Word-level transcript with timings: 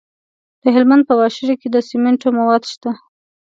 د 0.63 0.63
هلمند 0.75 1.03
په 1.09 1.13
واشیر 1.19 1.49
کې 1.61 1.67
د 1.71 1.77
سمنټو 1.89 2.29
مواد 2.37 2.63
شته. 2.71 2.91